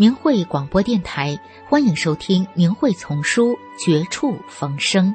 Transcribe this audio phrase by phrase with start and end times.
[0.00, 3.52] 明慧广播电台，欢迎收听《明慧丛书·
[3.84, 5.14] 绝处逢生》。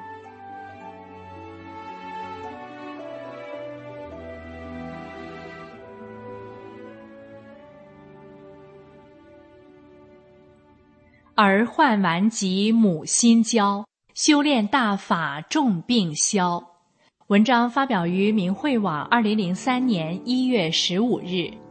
[11.34, 16.64] 儿患顽疾母心焦，修炼大法重病消。
[17.26, 21.65] 文章发表于明慧网，二零零三年一月十五日。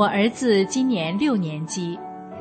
[0.00, 1.98] 我儿子今年六年级，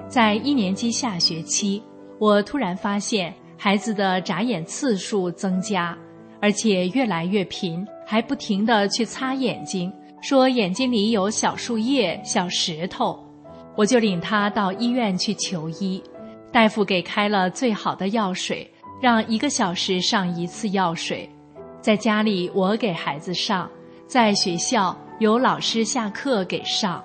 [0.07, 1.83] 在一年级下学期，
[2.17, 5.93] 我突然发现孩子的眨眼次数增加，
[6.39, 13.21] 而且越来越频，还不停的去擦眼睛，说眼睛里有小树叶、小石头。
[13.75, 16.01] 我就领他到医院去求医，
[16.53, 18.65] 大夫给开了最好的药水，
[19.01, 21.29] 让一个小时上一次药水。
[21.81, 23.69] 在家里我给孩子上，
[24.07, 27.03] 在学校有老师下课给上。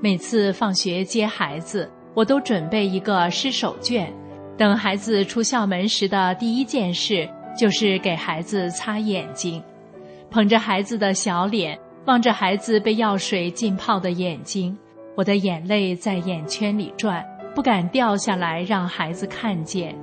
[0.00, 4.06] 每次放学接孩子，我都准备一个湿手绢，
[4.56, 9.60] 等孩子出校门时的第一件事就是给孩子擦眼睛。
[10.30, 14.78] 捧着孩子的小脸，望着孩子被药水浸泡的眼睛，
[15.16, 19.96] 我的眼泪在眼圈里转，不敢掉下来让孩子看见。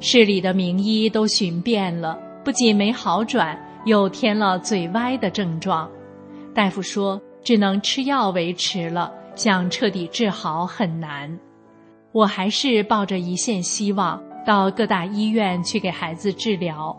[0.00, 5.88] 市里的名医都寻遍了，不仅没好转，又添了嘴歪的症状。
[6.52, 7.20] 大夫说。
[7.46, 11.38] 只能吃药维持了，想彻底治好很难。
[12.10, 16.92] 我还是抱着一线希望，到各大医院去给孩子治疗。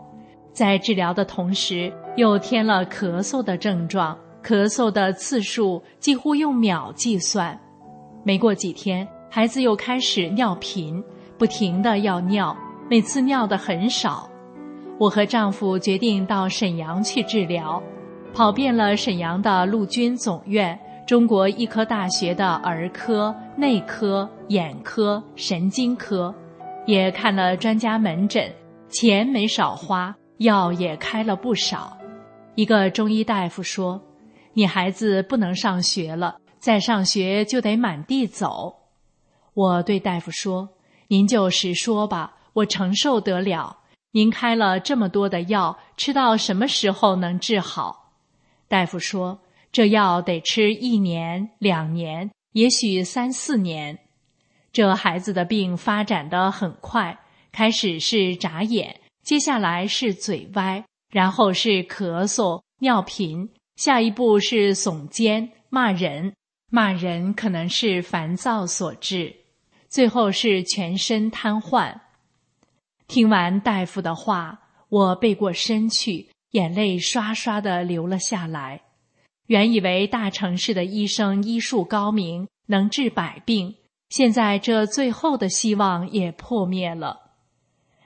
[0.50, 7.60] 在治疗的同时，又添了咳嗽的症状，咳嗽的次数几乎用秒计算。
[8.24, 11.04] 没过几天，孩子又开始尿频，
[11.36, 12.56] 不停的要尿，
[12.88, 14.26] 每次尿的很少。
[14.98, 17.82] 我和丈夫决定到沈阳去治疗。
[18.34, 26.32] 跑遍了沈阳的陆军总院、中国医科大学的儿科、内科、眼科、神经科，
[26.86, 28.54] 也看了专家门诊，
[28.88, 31.96] 钱没少花，药也开了不少。
[32.54, 34.00] 一个中医大夫说
[34.54, 38.72] ：“你孩子不能上学了，再上学就得满地走。”
[39.54, 40.68] 我对大夫说
[41.08, 43.78] ：“您就实说吧，我承受得了。
[44.12, 48.04] 您开了这么多的药，吃到什么时候能治好？”
[48.68, 49.40] 大夫说
[49.72, 53.98] ：“这药得吃一年、两年，也许三四年。
[54.70, 57.18] 这孩子的病发展的很快，
[57.50, 66.34] 开始是眨眼，接下来是嘴歪，然后是咳嗽、尿频，下一步是耸肩、骂人。
[66.70, 69.34] 骂人可能是烦躁所致，
[69.88, 71.98] 最后是全身瘫痪。”
[73.08, 76.28] 听完大夫的话，我背过身去。
[76.58, 78.80] 眼泪刷刷的流了下来。
[79.46, 83.76] 原以为大城市的医生医术高明，能治百病，
[84.08, 87.16] 现在这最后的希望也破灭了。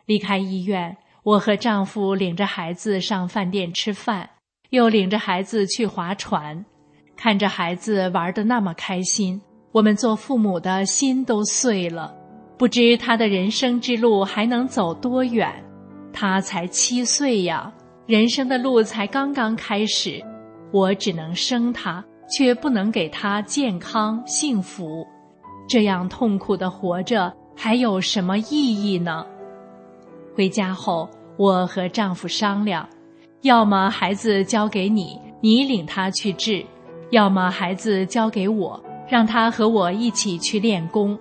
[0.04, 4.28] 离开医院，我和丈夫领着孩子上饭店吃饭，
[4.68, 6.62] 又领着孩子去划船，
[7.16, 9.40] 看着孩子玩得那么开心，
[9.72, 12.14] 我们做父母的心都碎了。
[12.58, 15.64] 不知他的人生之路还能走多远？
[16.12, 17.72] 他才七岁呀！
[18.04, 20.20] 人生的路才刚刚开始，
[20.72, 25.06] 我只能生他，却不能给他健康幸福。
[25.68, 29.24] 这样痛苦的活着还有什么意义呢？
[30.34, 32.86] 回家后，我和丈夫商量：
[33.42, 36.66] 要么孩子交给你，你领他去治；
[37.10, 41.16] 要么孩子交给我，让他和我一起去练功。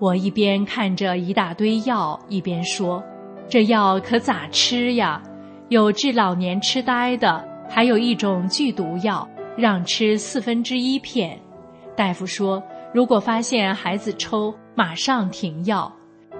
[0.00, 3.00] 我一边看着一大堆药，一边说
[3.48, 5.22] ：“这药可咋吃呀？”
[5.68, 9.26] 有治老年痴呆的，还有一种剧毒药，
[9.56, 11.40] 让吃四分之一片。
[11.96, 12.62] 大夫说，
[12.92, 15.90] 如果发现孩子抽，马上停药。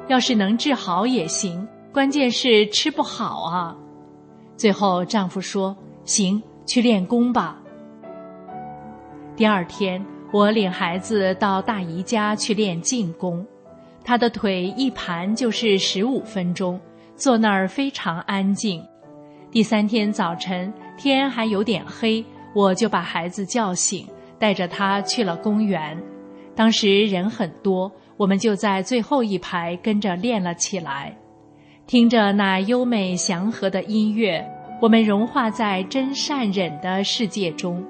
[0.08, 3.74] 要是能治好也行，关键是吃不好啊。
[4.56, 5.74] 最后丈夫说
[6.04, 7.58] ：“行，去练功吧。”
[9.34, 13.44] 第二天，我领孩子到大姨家去练静功，
[14.04, 16.78] 他的腿一盘就是十五分钟。
[17.16, 18.84] 坐那儿非常安静。
[19.54, 22.24] 第三天早晨，天还有点黑，
[22.56, 24.04] 我就把孩子叫醒，
[24.36, 25.96] 带着他去了公园。
[26.56, 31.16] 当时人很多，我们就在最后一排跟着练了起来，
[31.86, 34.44] 听着那优美祥和的音乐，
[34.82, 37.80] 我们融化在真善忍的世界中。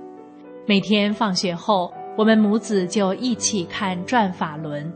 [0.67, 4.93] 每天放学后，我们母子就一起看转法轮。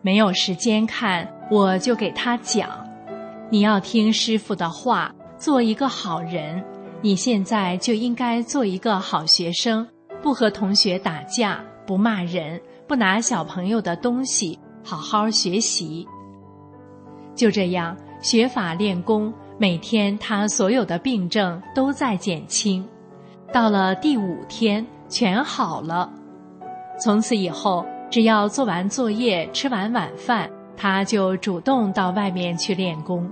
[0.00, 2.70] 没有时间看，我就给他讲：
[3.50, 6.62] 你要听师傅的话，做一个好人。
[7.00, 9.86] 你现在就应该做一个好学生，
[10.20, 12.60] 不和同学打架，不骂人。
[12.88, 16.08] 不拿小朋友的东西，好好学习。
[17.34, 22.82] 就这样学法练功，每天他所有的病症都在减轻。
[23.52, 26.10] 到了第五天，全好了。
[26.98, 33.30] 从此以后，只要做完作业、吃完晚饭，他就主动到外面去练功，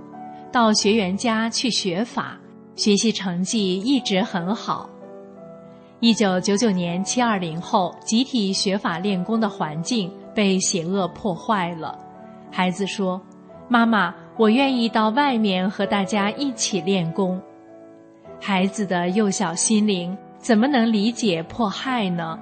[0.51, 2.37] 到学员家去学法，
[2.75, 4.89] 学习成绩一直很好。
[5.99, 11.97] 一九九九年七二零后，集体学法练功的环境被邪恶破坏了。
[12.51, 13.19] 孩子说
[13.67, 17.41] ：“妈妈，我愿意到外面和大家一起练功。”
[18.39, 22.39] 孩子的幼小心灵怎么能理解迫害呢？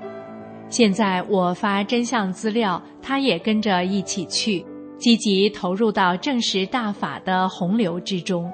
[0.68, 4.66] 现在我发真相资料，他也跟着一起去，
[5.06, 8.52] 积极投入到正实大法的洪流之中。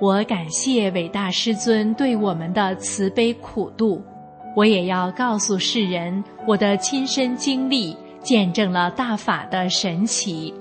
[0.00, 4.02] 我感谢伟大师尊对我们的慈悲苦度，
[4.56, 10.54] 我也要告诉世人我的亲身经历，见证了大法的神奇。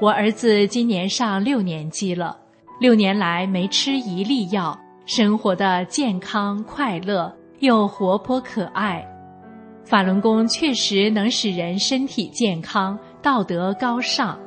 [0.00, 2.34] 我儿子今年上六年级了，
[2.80, 4.74] 六年来没吃一粒药，
[5.04, 9.06] 生活的健康快乐又活泼可爱。
[9.84, 14.38] 法轮功确实能使人身体健康，道德高尚。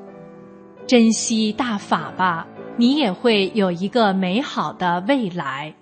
[0.85, 2.47] 珍惜大法吧。
[2.79, 5.74] 你也会有一个美好的未来。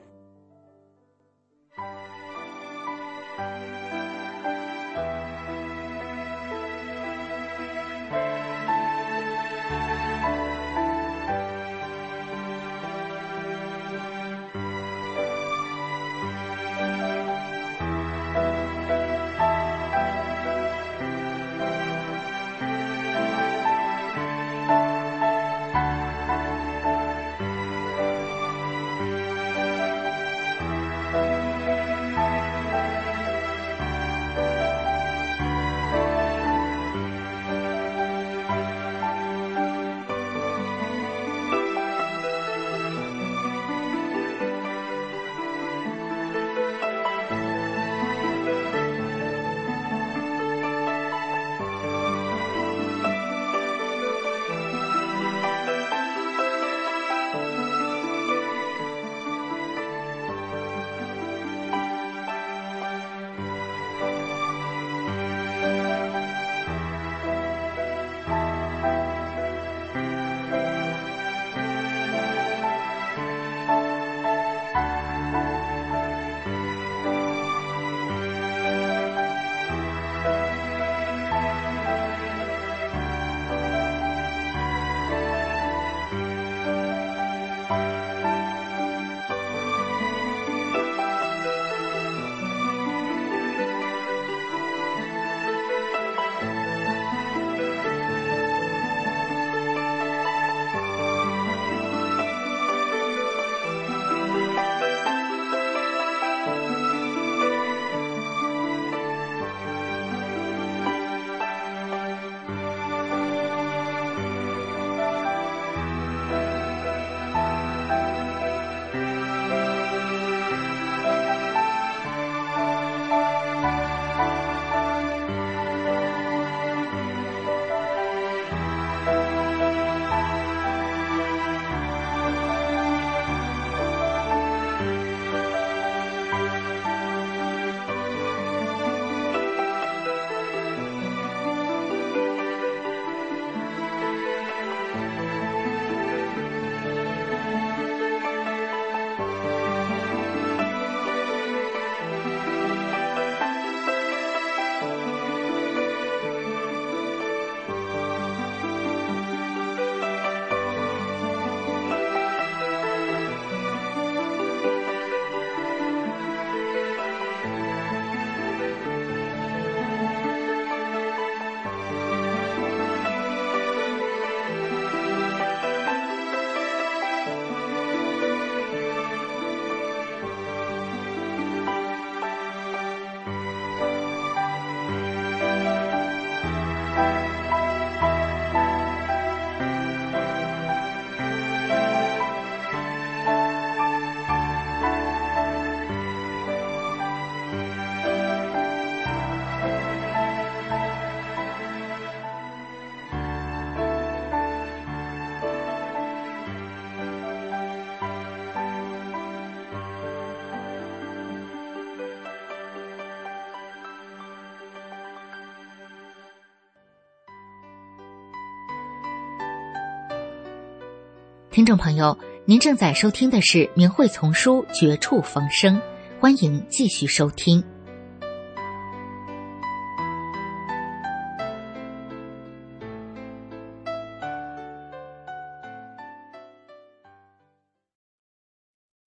[221.55, 225.77] 听众朋友，您正在收听的是明慧丛书《绝处逢生》，
[226.19, 227.63] 欢迎继续收听。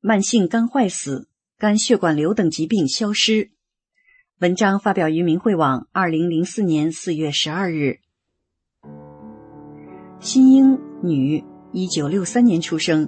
[0.01, 1.29] 慢性肝坏死、
[1.59, 3.51] 肝血管瘤等疾病消失。
[4.39, 7.99] 文章发表于明慧网，二零零四年四月十二日。
[10.19, 13.07] 新英，女，一九六三年出生，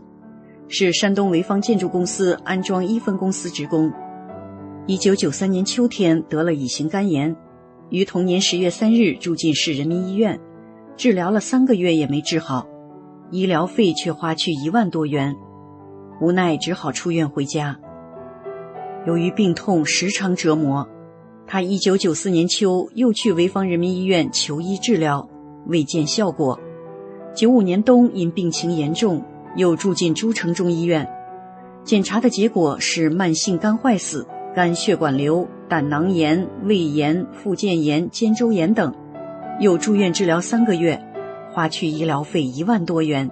[0.69, 3.90] 是山东潍坊建筑公司安装一分公司职工。
[4.87, 7.35] 一九九三年秋天得了乙型肝炎，
[7.88, 10.38] 于同年十月三日住进市人民医院，
[10.97, 12.67] 治疗了三个月也没治好，
[13.31, 15.35] 医疗费却花去一万多元。
[16.21, 17.79] 无奈只好出院回家。
[19.07, 20.87] 由于病痛时常折磨，
[21.47, 25.26] 他一九九四年秋又去潍坊人民医院求医治疗，
[25.67, 26.61] 未见效果。
[27.34, 29.22] 九五年冬因病情严重，
[29.56, 31.08] 又住进诸城中医院，
[31.84, 38.92] 检查的结果是慢性肝坏死、肝血管瘤、胆囊炎、胃炎、附件炎、肩周炎等，
[39.60, 41.00] 又住院治疗三个月，
[41.52, 43.30] 花去医疗费一万多元。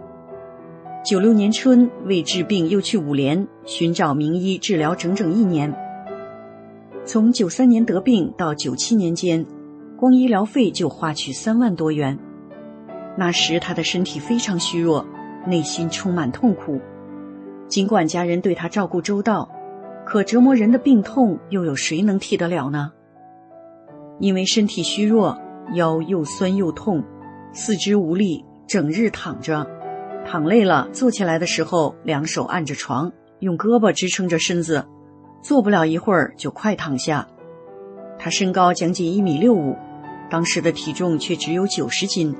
[1.04, 5.74] 九六年春，为治病又去五连寻找名医治疗，整整一年。
[7.04, 9.44] 从九三年得病到九七年间，
[9.96, 12.18] 光医疗费就花去三万多元。
[13.18, 15.04] 那时他的身体非常虚弱，
[15.44, 16.80] 内心充满痛苦。
[17.66, 19.50] 尽管家人对他照顾周到，
[20.06, 22.92] 可折磨人的病痛又有谁能替得了呢？
[24.20, 25.36] 因为身体虚弱，
[25.74, 27.02] 腰又酸又痛，
[27.52, 29.66] 四肢无力，整日躺着。
[30.24, 33.10] 躺累了，坐起来的时候，两手按着床，
[33.40, 34.86] 用胳膊支撑着身子，
[35.42, 37.26] 坐不了一会儿就快躺下。
[38.16, 39.76] 他身高将近一米六五，
[40.30, 42.32] 当时的体重却只有九十斤，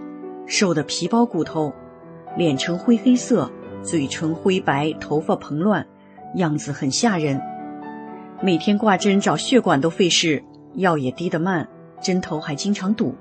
[0.49, 1.73] 瘦得皮包骨头，
[2.37, 3.49] 脸呈灰黑色，
[3.83, 5.87] 嘴唇灰白，头发蓬乱，
[6.37, 7.41] 样子很吓人。
[8.43, 10.43] 每天挂针找血管都费事，
[10.75, 11.69] 药也滴得慢，
[12.03, 13.15] 针头还经常堵。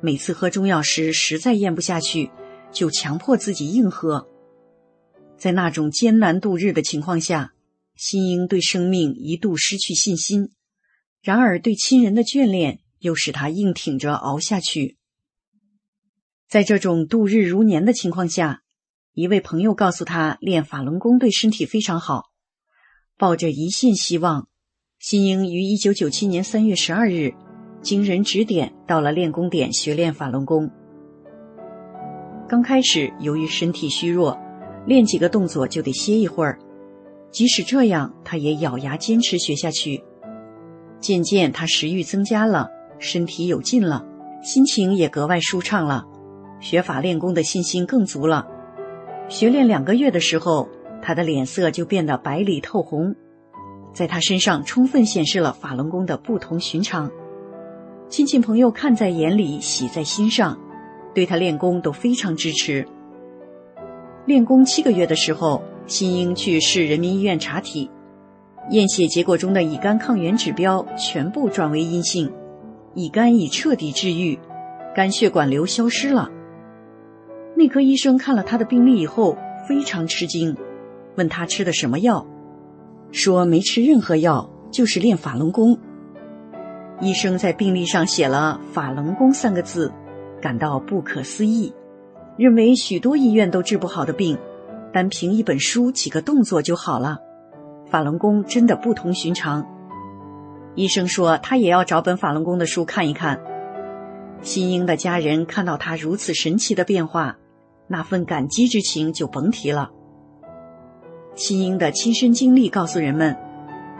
[0.00, 2.30] 每次喝中药时，实在咽不下去。
[2.72, 4.28] 就强迫自己硬喝，
[5.38, 7.52] 在那种艰难度日的情况下，
[7.94, 10.50] 新英对生命一度失去信心。
[11.22, 14.98] 然而，对亲人的眷恋又使他硬挺着熬下去。
[16.48, 18.62] 在这种度日如年的情况下，
[19.14, 22.26] 一位朋友告诉他，练法轮功对身体非常好。
[23.18, 24.46] 抱着一线希望，
[25.00, 27.34] 新英于一九九七年三月十二日，
[27.82, 30.70] 经人指点，到了练功点学练法轮功。
[32.48, 34.38] 刚开始，由于身体虚弱，
[34.86, 36.60] 练几个动作就得歇一会儿。
[37.32, 40.04] 即使这样，他也咬牙坚持学下去。
[41.00, 42.68] 渐渐，他食欲增加了，
[43.00, 44.06] 身体有劲了，
[44.44, 46.06] 心情也格外舒畅了，
[46.68, 48.48] 学法练功的信心更足了。
[49.28, 50.68] 学练两个月的时候，
[51.00, 53.14] 他的脸色就变得白里透红，
[53.94, 57.08] 在他身上充分显示了法轮功的不同寻常。
[58.08, 60.58] 亲戚朋友看在眼里，喜在心上。
[61.14, 62.84] 对他练功都非常支持。
[64.26, 67.88] 练功七个月的时候，新英去市人民医院查体，
[68.70, 72.32] 验血结果中的乙肝抗原指标全部转为阴性，
[72.94, 74.36] 乙肝已彻底治愈，
[74.96, 76.28] 肝血管瘤消失了。
[77.56, 79.36] 内科医生看了他的病历以后
[79.66, 80.54] 非常吃惊，
[81.16, 82.26] 问他吃的什么药，
[83.12, 85.78] 说没吃任何药，就是练法轮功。
[87.00, 89.92] 医生在病历上写了“法轮功”三个字。
[90.38, 91.72] 感到不可思议，
[92.36, 94.38] 认为许多医院都治不好的病，
[94.92, 97.18] 单凭一本书几个动作就好了。
[97.90, 99.66] 法轮功真的不同寻常。
[100.74, 103.40] 医生说他也要找本法轮功的书看一看。
[104.42, 107.38] 新英的家人看到他如此神奇的变化，
[107.88, 109.90] 那份感激之情就甭提了。
[111.34, 113.36] 新英的亲身经历告诉人们，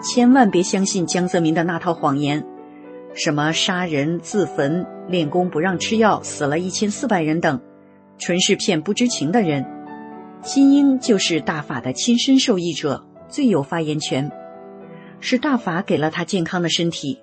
[0.03, 2.47] 千万别相信江泽民的那套谎言。
[3.15, 7.61] 什么杀人、自焚、练功不让吃药，死了一千四百人等，
[8.19, 9.65] 纯是骗不知情的人。
[10.43, 14.31] 新英就是大法的亲身受益者，最有发言权。
[15.19, 17.21] 是大法给了他健康的身体，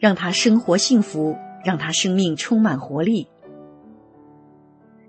[0.00, 3.28] 让他生活幸福，让他生命充满活力。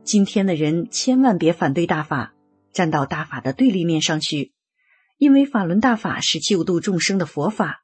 [0.10, 2.34] 今天的人千万别反对大法，
[2.74, 4.54] 站到大法的对立面上去，
[5.20, 7.84] 因为法轮大法是救度众生的佛法，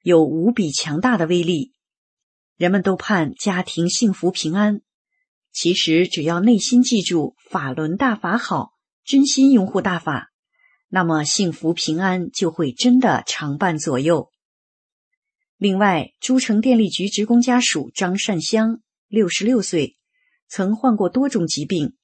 [0.00, 1.74] 有无比强大的威力。
[2.56, 4.80] 人们都盼家庭幸福平安，
[5.52, 8.70] 其实只要内心记住法轮大法好，
[9.04, 10.30] 真心拥护大法，
[10.88, 14.30] 那么幸福平安就会真的常伴左右。
[15.58, 19.98] 另外，诸城电力局职工家属张善香，六十六岁，
[20.48, 21.94] 曾患过多种疾病：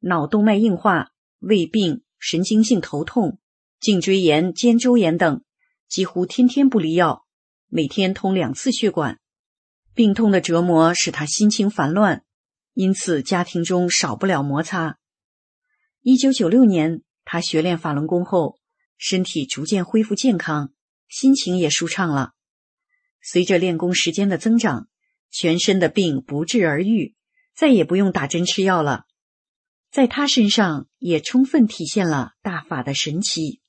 [0.00, 3.38] 脑动脉硬化、胃病、神经性头痛、
[3.80, 5.42] 颈椎炎、肩周炎等，
[5.88, 7.24] 几乎天天不离药，
[7.68, 9.18] 每天通两次血管。
[9.94, 12.24] 病痛的折磨使他心情烦乱，
[12.74, 14.98] 因此家庭中少不了摩擦。
[16.02, 18.58] 一九九六年，他学练法轮功后，
[18.96, 20.72] 身体逐渐恢复健康，
[21.08, 22.32] 心情也舒畅了。
[23.22, 24.88] 随着练功时间的增长，
[25.30, 27.14] 全身的病不治而愈，
[27.54, 29.04] 再也不用打针吃药了。
[29.90, 33.60] 在他身上也充分体现了大法的神奇。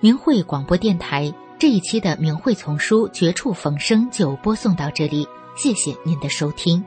[0.00, 6.84] 明慧广播电台这一期的明慧丛书《绝处逢生》就播送到这里，谢谢您的收听。